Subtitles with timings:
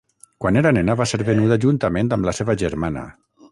[0.45, 3.07] Quan era nena, va ser venuda juntament amb la seva germana.